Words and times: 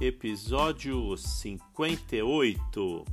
episódio 0.00 1.16
58, 1.16 3.04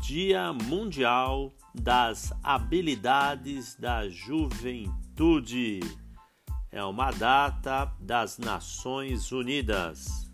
Dia 0.00 0.52
Mundial 0.52 1.52
das 1.74 2.32
Habilidades 2.44 3.74
da 3.74 4.08
Juventude. 4.08 5.80
É 6.70 6.84
uma 6.84 7.10
data 7.10 7.92
das 7.98 8.38
Nações 8.38 9.32
Unidas. 9.32 10.30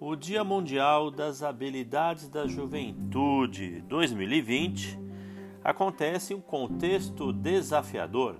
O 0.00 0.16
Dia 0.16 0.42
Mundial 0.42 1.12
das 1.12 1.44
Habilidades 1.44 2.28
da 2.28 2.48
Juventude 2.48 3.82
2020 3.82 5.07
acontece 5.62 6.34
um 6.34 6.40
contexto 6.40 7.32
desafiador. 7.32 8.36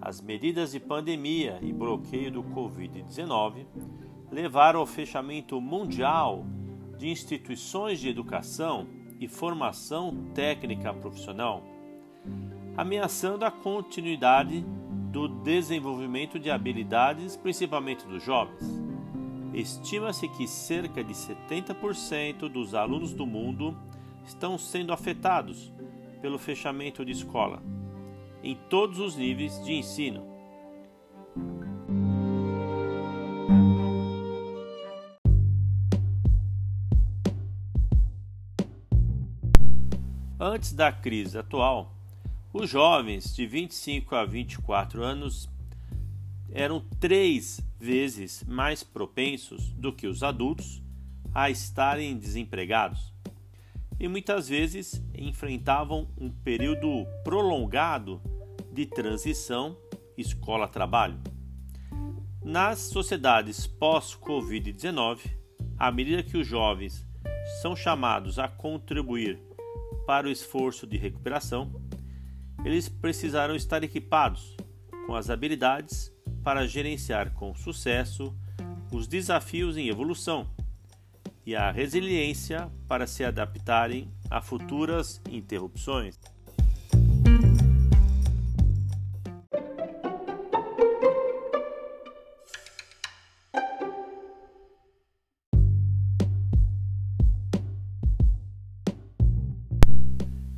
As 0.00 0.20
medidas 0.20 0.72
de 0.72 0.80
pandemia 0.80 1.58
e 1.62 1.72
bloqueio 1.72 2.30
do 2.30 2.42
Covid-19 2.42 3.66
levaram 4.30 4.80
ao 4.80 4.86
fechamento 4.86 5.60
mundial 5.60 6.44
de 6.98 7.08
instituições 7.08 8.00
de 8.00 8.08
educação 8.08 8.86
e 9.18 9.28
formação 9.28 10.30
técnica 10.34 10.92
profissional, 10.92 11.62
ameaçando 12.76 13.44
a 13.44 13.50
continuidade 13.50 14.64
do 15.10 15.28
desenvolvimento 15.28 16.38
de 16.38 16.50
habilidades, 16.50 17.36
principalmente 17.36 18.06
dos 18.06 18.22
jovens. 18.22 18.82
Estima-se 19.54 20.28
que 20.28 20.46
cerca 20.46 21.02
de 21.02 21.14
70% 21.14 22.48
dos 22.50 22.74
alunos 22.74 23.14
do 23.14 23.26
mundo 23.26 23.74
estão 24.26 24.58
sendo 24.58 24.92
afetados 24.92 25.72
pelo 26.20 26.38
fechamento 26.38 27.04
de 27.04 27.12
escola, 27.12 27.62
em 28.42 28.54
todos 28.68 28.98
os 28.98 29.16
níveis 29.16 29.62
de 29.64 29.72
ensino. 29.72 30.36
Antes 40.38 40.72
da 40.72 40.92
crise 40.92 41.38
atual, 41.38 41.94
os 42.52 42.70
jovens 42.70 43.34
de 43.34 43.46
25 43.46 44.14
a 44.14 44.24
24 44.24 45.02
anos 45.02 45.48
eram 46.50 46.80
três 47.00 47.60
vezes 47.78 48.44
mais 48.44 48.82
propensos 48.82 49.72
do 49.72 49.92
que 49.92 50.06
os 50.06 50.22
adultos 50.22 50.82
a 51.34 51.50
estarem 51.50 52.16
desempregados 52.16 53.15
e 53.98 54.08
muitas 54.08 54.48
vezes 54.48 55.02
enfrentavam 55.14 56.08
um 56.18 56.30
período 56.30 57.06
prolongado 57.24 58.20
de 58.72 58.86
transição 58.86 59.76
escola-trabalho. 60.16 61.18
Nas 62.42 62.78
sociedades 62.78 63.66
pós-Covid-19, 63.66 65.18
à 65.78 65.90
medida 65.90 66.22
que 66.22 66.36
os 66.36 66.46
jovens 66.46 67.06
são 67.60 67.74
chamados 67.74 68.38
a 68.38 68.48
contribuir 68.48 69.40
para 70.06 70.28
o 70.28 70.30
esforço 70.30 70.86
de 70.86 70.96
recuperação, 70.96 71.72
eles 72.64 72.88
precisaram 72.88 73.56
estar 73.56 73.82
equipados 73.82 74.56
com 75.06 75.14
as 75.14 75.30
habilidades 75.30 76.12
para 76.42 76.66
gerenciar 76.66 77.32
com 77.32 77.54
sucesso 77.54 78.34
os 78.92 79.06
desafios 79.06 79.76
em 79.76 79.88
evolução 79.88 80.48
e 81.46 81.54
a 81.54 81.70
resiliência 81.70 82.68
para 82.88 83.06
se 83.06 83.24
adaptarem 83.24 84.10
a 84.28 84.42
futuras 84.42 85.22
interrupções. 85.30 86.18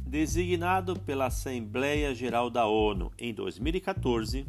Designado 0.06 0.99
pela 0.99 1.26
Assembleia 1.26 2.15
Geral 2.15 2.49
da 2.49 2.66
ONU 2.66 3.12
em 3.19 3.34
2014, 3.34 4.47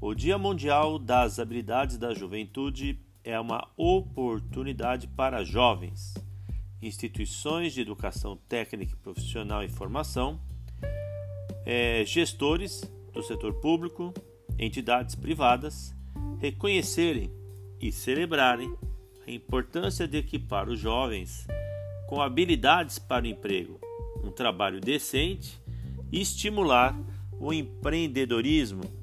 o 0.00 0.14
Dia 0.14 0.38
Mundial 0.38 1.00
das 1.00 1.40
Habilidades 1.40 1.98
da 1.98 2.14
Juventude 2.14 2.98
é 3.24 3.38
uma 3.38 3.68
oportunidade 3.76 5.06
para 5.06 5.44
jovens, 5.44 6.14
instituições 6.80 7.72
de 7.72 7.80
educação 7.80 8.36
técnica 8.48 8.94
e 8.94 8.96
profissional 8.96 9.62
e 9.62 9.68
formação, 9.68 10.40
é, 11.64 12.04
gestores 12.04 12.82
do 13.12 13.22
setor 13.22 13.54
público, 13.54 14.12
entidades 14.58 15.14
privadas, 15.14 15.94
reconhecerem 16.38 17.30
e 17.80 17.92
celebrarem 17.92 18.74
a 19.26 19.30
importância 19.30 20.08
de 20.08 20.18
equipar 20.18 20.68
os 20.68 20.80
jovens 20.80 21.46
com 22.08 22.20
habilidades 22.20 22.98
para 22.98 23.24
o 23.24 23.28
emprego, 23.28 23.80
um 24.24 24.30
trabalho 24.30 24.80
decente 24.80 25.60
e 26.10 26.20
estimular 26.20 26.98
o 27.38 27.52
empreendedorismo 27.52 29.01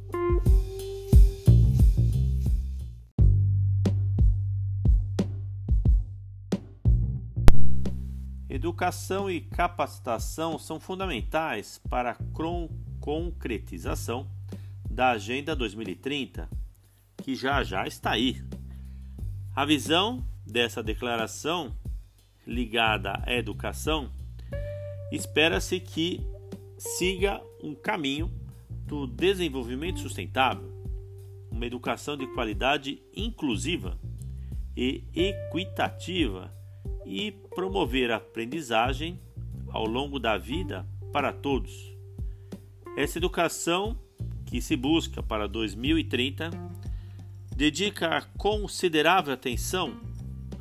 Educação 8.59 9.31
e 9.31 9.39
capacitação 9.39 10.59
são 10.59 10.81
fundamentais 10.81 11.79
para 11.89 12.11
a 12.11 12.17
concretização 12.99 14.29
da 14.91 15.11
Agenda 15.11 15.55
2030, 15.55 16.49
que 17.23 17.35
já 17.35 17.63
já 17.63 17.87
está 17.87 18.11
aí. 18.11 18.43
A 19.55 19.63
visão 19.63 20.27
dessa 20.45 20.83
declaração 20.83 21.73
ligada 22.45 23.23
à 23.25 23.33
educação 23.33 24.11
espera-se 25.09 25.79
que 25.79 26.19
siga 26.77 27.41
um 27.63 27.73
caminho 27.73 28.29
do 28.85 29.07
desenvolvimento 29.07 30.01
sustentável, 30.01 30.69
uma 31.49 31.65
educação 31.65 32.17
de 32.17 32.27
qualidade 32.33 33.01
inclusiva 33.15 33.97
e 34.75 35.05
equitativa 35.15 36.58
e 37.05 37.31
promover 37.31 38.11
a 38.11 38.17
aprendizagem 38.17 39.19
ao 39.69 39.85
longo 39.85 40.19
da 40.19 40.38
vida 40.38 40.85
para 41.11 41.33
todos. 41.33 41.94
Essa 42.97 43.17
educação 43.17 43.97
que 44.45 44.61
se 44.61 44.75
busca 44.75 45.22
para 45.22 45.47
2030 45.47 46.50
dedica 47.55 48.22
considerável 48.38 49.33
atenção 49.33 50.00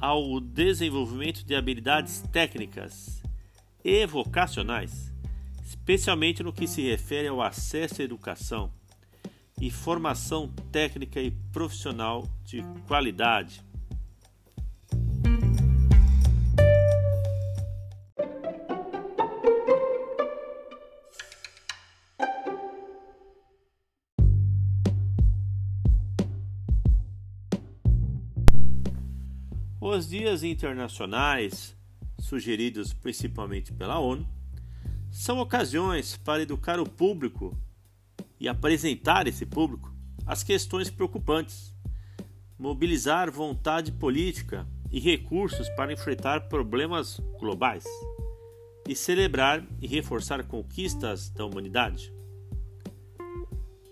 ao 0.00 0.40
desenvolvimento 0.40 1.44
de 1.44 1.54
habilidades 1.54 2.22
técnicas 2.32 3.22
e 3.84 4.06
vocacionais, 4.06 5.12
especialmente 5.64 6.42
no 6.42 6.52
que 6.52 6.66
se 6.66 6.82
refere 6.82 7.28
ao 7.28 7.42
acesso 7.42 8.00
à 8.00 8.04
educação 8.04 8.70
e 9.60 9.70
formação 9.70 10.48
técnica 10.70 11.20
e 11.20 11.30
profissional 11.52 12.28
de 12.44 12.62
qualidade 12.86 13.62
Os 29.80 30.08
dias 30.08 30.42
internacionais, 30.42 31.76
sugeridos 32.18 32.92
principalmente 32.92 33.72
pela 33.72 34.00
ONU, 34.00 34.28
são 35.08 35.38
ocasiões 35.38 36.16
para 36.16 36.42
educar 36.42 36.80
o 36.80 36.88
público 36.88 37.56
e 38.40 38.48
apresentar 38.48 39.28
esse 39.28 39.46
público 39.46 39.96
as 40.26 40.42
questões 40.42 40.90
preocupantes, 40.90 41.72
mobilizar 42.58 43.30
vontade 43.30 43.92
política 43.92 44.66
e 44.90 44.98
recursos 44.98 45.68
para 45.70 45.92
enfrentar 45.92 46.48
problemas 46.48 47.20
globais 47.38 47.84
e 48.86 48.96
celebrar 48.96 49.64
e 49.80 49.86
reforçar 49.86 50.44
conquistas 50.44 51.30
da 51.30 51.46
humanidade. 51.46 52.12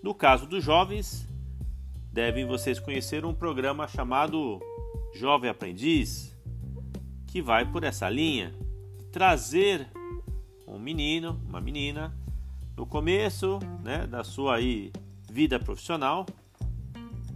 No 0.03 0.13
caso 0.13 0.45
dos 0.45 0.63
jovens, 0.63 1.27
devem 2.11 2.45
vocês 2.45 2.77
conhecer 2.77 3.23
um 3.25 3.33
programa 3.33 3.87
chamado 3.87 4.59
jovem 5.17 5.49
aprendiz 5.49 6.35
que 7.25 7.41
vai 7.41 7.69
por 7.69 7.83
essa 7.83 8.09
linha, 8.09 8.53
trazer 9.11 9.87
um 10.67 10.77
menino, 10.77 11.41
uma 11.47 11.59
menina, 11.59 12.15
no 12.75 12.85
começo 12.85 13.59
né, 13.83 14.05
da 14.05 14.23
sua 14.23 14.57
aí, 14.57 14.91
vida 15.29 15.59
profissional, 15.59 16.25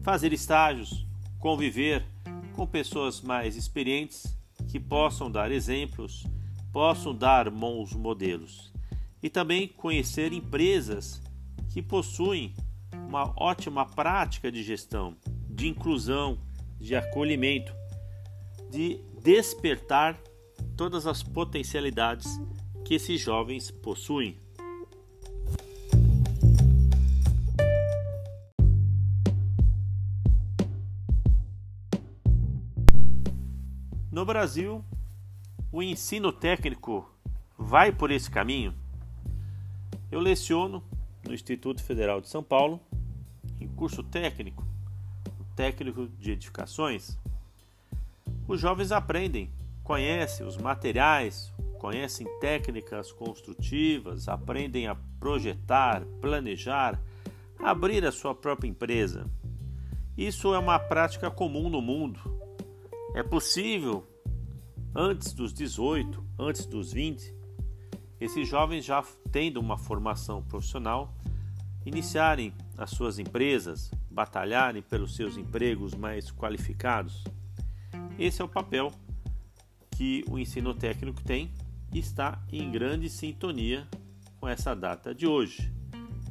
fazer 0.04 0.32
estágios, 0.32 1.06
conviver 1.40 2.06
com 2.56 2.68
pessoas 2.68 3.22
mais 3.22 3.56
experientes 3.56 4.38
que 4.70 4.80
possam 4.80 5.30
dar 5.30 5.52
exemplos, 5.52 6.26
possam 6.72 7.16
dar 7.16 7.50
bons 7.50 7.94
modelos. 7.94 8.72
E 9.22 9.30
também 9.30 9.68
conhecer 9.68 10.34
empresas 10.34 11.22
que 11.70 11.82
possuem 11.82 12.54
uma 13.08 13.34
ótima 13.36 13.86
prática 13.86 14.52
de 14.52 14.64
gestão, 14.64 15.16
de 15.50 15.68
inclusão, 15.68 16.38
de 16.82 16.96
acolhimento, 16.96 17.74
de 18.70 19.00
despertar 19.22 20.20
todas 20.76 21.06
as 21.06 21.22
potencialidades 21.22 22.28
que 22.84 22.96
esses 22.96 23.22
jovens 23.22 23.70
possuem. 23.70 24.38
No 34.12 34.26
Brasil, 34.26 34.84
o 35.72 35.82
ensino 35.82 36.34
técnico 36.34 37.10
vai 37.58 37.92
por 37.92 38.12
esse 38.12 38.30
caminho? 38.30 38.74
Eu 40.12 40.20
leciono 40.20 40.84
no 41.26 41.34
Instituto 41.34 41.82
Federal 41.82 42.20
de 42.20 42.28
São 42.28 42.44
Paulo, 42.44 42.82
em 43.60 43.68
curso 43.68 44.04
técnico, 44.04 44.66
técnico 45.62 46.08
de 46.18 46.32
edificações. 46.32 47.16
Os 48.48 48.60
jovens 48.60 48.92
aprendem, 48.92 49.52
conhecem 49.84 50.44
os 50.44 50.58
materiais, 50.58 51.54
conhecem 51.78 52.26
técnicas 52.40 53.12
construtivas, 53.12 54.28
aprendem 54.28 54.88
a 54.88 54.96
projetar, 55.20 56.04
planejar, 56.20 57.00
abrir 57.60 58.04
a 58.04 58.12
sua 58.12 58.34
própria 58.34 58.68
empresa. 58.68 59.28
Isso 60.18 60.52
é 60.52 60.58
uma 60.58 60.80
prática 60.80 61.30
comum 61.30 61.70
no 61.70 61.80
mundo. 61.80 62.20
É 63.14 63.22
possível, 63.22 64.04
antes 64.96 65.32
dos 65.32 65.54
18, 65.54 66.26
antes 66.40 66.66
dos 66.66 66.92
20, 66.92 67.36
esses 68.20 68.48
jovens 68.48 68.84
já 68.84 69.04
tendo 69.32 69.60
uma 69.60 69.78
formação 69.78 70.42
profissional, 70.42 71.14
iniciarem 71.86 72.52
as 72.76 72.90
suas 72.90 73.20
empresas, 73.20 73.92
batalharem 74.12 74.82
pelos 74.82 75.16
seus 75.16 75.38
empregos 75.38 75.94
mais 75.94 76.32
qualificados. 76.32 77.24
Esse 78.20 78.42
é 78.42 78.46
o 78.46 78.50
papel 78.50 78.92
que 79.92 80.24
o 80.30 80.38
ensino 80.38 80.74
técnico 80.74 81.24
tem 81.24 81.52
e 81.94 82.00
está 82.00 82.44
em 82.52 82.70
grande 82.72 83.10
sintonia 83.10 83.88
com 84.40 84.48
essa 84.48 84.76
data 84.76 85.14
de 85.14 85.28
hoje, 85.28 85.72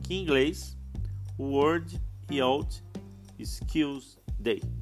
que 0.03 0.15
em 0.15 0.23
inglês, 0.23 0.77
World 1.39 2.01
Youth 2.31 2.83
Skills 3.39 4.19
Day. 4.39 4.80